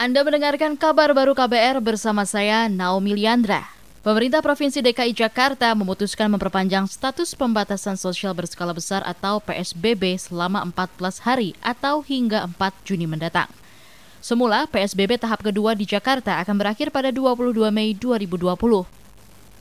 [0.00, 3.68] Anda mendengarkan kabar baru KBR bersama saya Naomi Liandra.
[4.00, 11.20] Pemerintah Provinsi DKI Jakarta memutuskan memperpanjang status pembatasan sosial berskala besar atau PSBB selama 14
[11.20, 13.52] hari atau hingga 4 Juni mendatang.
[14.24, 18.56] Semula, PSBB tahap kedua di Jakarta akan berakhir pada 22 Mei 2020.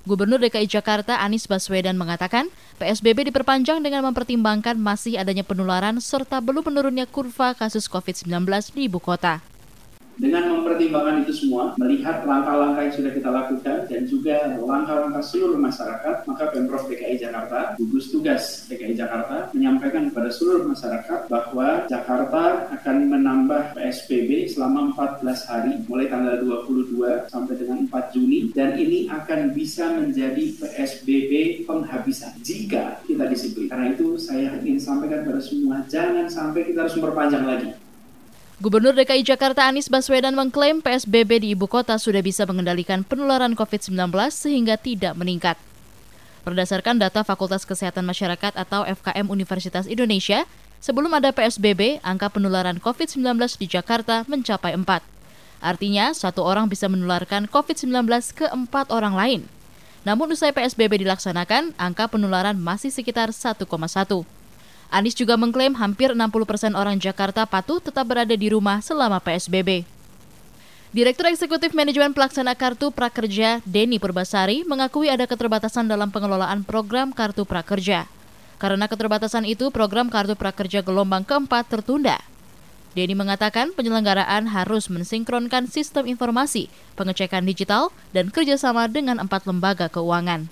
[0.07, 2.47] Gubernur DKI Jakarta Anies Baswedan mengatakan,
[2.79, 9.03] PSBB diperpanjang dengan mempertimbangkan masih adanya penularan serta belum menurunnya kurva kasus COVID-19 di ibu
[9.03, 9.48] kota.
[10.19, 16.27] Dengan mempertimbangkan itu semua, melihat langkah-langkah yang sudah kita lakukan dan juga langkah-langkah seluruh masyarakat,
[16.27, 22.97] maka Pemprov DKI Jakarta, gugus tugas DKI Jakarta, menyampaikan kepada seluruh masyarakat bahwa Jakarta akan
[23.15, 24.91] menambah PSBB selama
[25.23, 31.63] 14 hari, mulai tanggal 22 sampai dengan 4 Juni, dan ini akan bisa menjadi PSBB
[31.63, 33.71] penghabisan jika kita disiplin.
[33.71, 37.71] Karena itu saya ingin sampaikan kepada semua, jangan sampai kita harus memperpanjang lagi.
[38.59, 44.11] Gubernur DKI Jakarta Anies Baswedan mengklaim PSBB di ibu kota sudah bisa mengendalikan penularan COVID-19
[44.35, 45.55] sehingga tidak meningkat.
[46.43, 50.43] Berdasarkan data Fakultas Kesehatan Masyarakat atau FKM Universitas Indonesia,
[50.83, 55.07] sebelum ada PSBB, angka penularan COVID-19 di Jakarta mencapai 4.
[55.63, 59.41] Artinya, satu orang bisa menularkan COVID-19 ke empat orang lain.
[60.03, 63.63] Namun usai PSBB dilaksanakan, angka penularan masih sekitar 1,1.
[64.89, 69.85] Anies juga mengklaim hampir 60 persen orang Jakarta patuh tetap berada di rumah selama PSBB.
[70.89, 77.45] Direktur Eksekutif Manajemen Pelaksana Kartu Prakerja, Denny Purbasari, mengakui ada keterbatasan dalam pengelolaan program Kartu
[77.45, 78.09] Prakerja.
[78.57, 82.17] Karena keterbatasan itu, program Kartu Prakerja gelombang keempat tertunda.
[82.97, 90.49] Denny mengatakan penyelenggaraan harus mensinkronkan sistem informasi, pengecekan digital, dan kerjasama dengan empat lembaga keuangan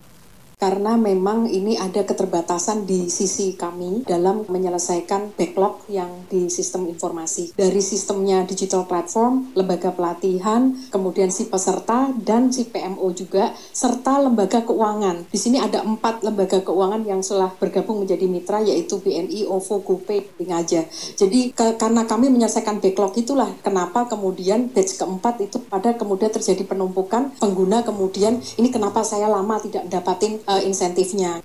[0.58, 7.54] karena memang ini ada keterbatasan di sisi kami dalam menyelesaikan backlog yang di sistem informasi.
[7.54, 14.66] Dari sistemnya digital platform, lembaga pelatihan, kemudian si peserta dan si PMO juga, serta lembaga
[14.66, 15.30] keuangan.
[15.30, 20.42] Di sini ada empat lembaga keuangan yang telah bergabung menjadi mitra yaitu BNI, OVO, GoPay,
[20.42, 20.90] Ngaja.
[21.14, 26.66] Jadi ke, karena kami menyelesaikan backlog itulah kenapa kemudian batch keempat itu pada kemudian terjadi
[26.66, 31.44] penumpukan pengguna kemudian ini kenapa saya lama tidak dapatin uh, insentifnya.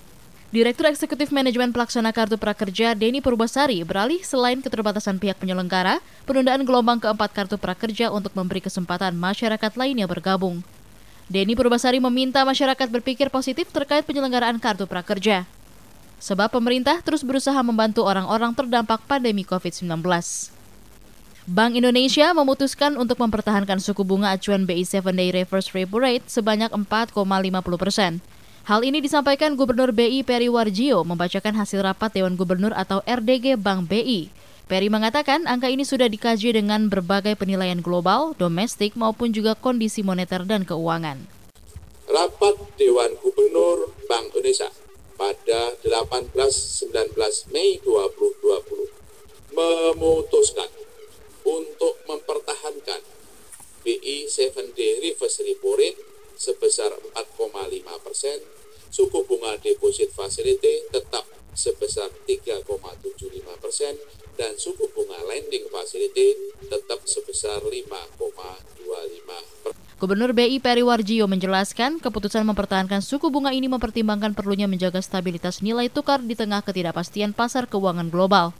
[0.52, 5.98] Direktur Eksekutif Manajemen Pelaksana Kartu Prakerja Denny Purbasari beralih selain keterbatasan pihak penyelenggara,
[6.28, 10.60] penundaan gelombang keempat Kartu Prakerja untuk memberi kesempatan masyarakat lainnya bergabung.
[11.32, 15.48] Denny Purbasari meminta masyarakat berpikir positif terkait penyelenggaraan Kartu Prakerja.
[16.20, 20.04] Sebab pemerintah terus berusaha membantu orang-orang terdampak pandemi COVID-19.
[21.48, 26.70] Bank Indonesia memutuskan untuk mempertahankan suku bunga acuan BI 7 Day Reverse Repo Rate sebanyak
[26.70, 27.18] 4,50
[27.80, 28.22] persen.
[28.62, 33.90] Hal ini disampaikan Gubernur BI Peri Warjio membacakan hasil rapat Dewan Gubernur atau RDG Bank
[33.90, 34.30] BI.
[34.70, 40.46] Peri mengatakan angka ini sudah dikaji dengan berbagai penilaian global, domestik maupun juga kondisi moneter
[40.46, 41.26] dan keuangan.
[42.06, 44.70] Rapat Dewan Gubernur Bank Indonesia
[45.18, 47.18] pada 18-19
[47.50, 50.70] Mei 2020 memutuskan
[51.42, 53.02] untuk mempertahankan
[53.82, 57.46] BI 7D reverse repo rate sebesar 4,5
[58.02, 58.42] persen,
[58.90, 61.22] suku bunga deposit facility tetap
[61.54, 62.66] sebesar 3,75
[63.62, 63.94] persen,
[64.34, 66.34] dan suku bunga lending facility
[66.66, 67.70] tetap sebesar 5,25
[69.62, 69.78] persen.
[70.02, 75.86] Gubernur BI Peri Warjio menjelaskan keputusan mempertahankan suku bunga ini mempertimbangkan perlunya menjaga stabilitas nilai
[75.86, 78.50] tukar di tengah ketidakpastian pasar keuangan global.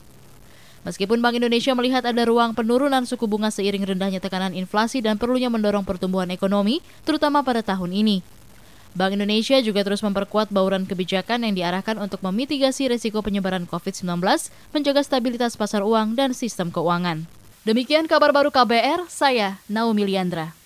[0.83, 5.47] Meskipun Bank Indonesia melihat ada ruang penurunan suku bunga seiring rendahnya tekanan inflasi dan perlunya
[5.47, 8.23] mendorong pertumbuhan ekonomi, terutama pada tahun ini.
[8.93, 14.21] Bank Indonesia juga terus memperkuat bauran kebijakan yang diarahkan untuk memitigasi risiko penyebaran COVID-19,
[14.75, 17.25] menjaga stabilitas pasar uang dan sistem keuangan.
[17.63, 20.62] Demikian kabar baru KBR, saya Naomi Liandra.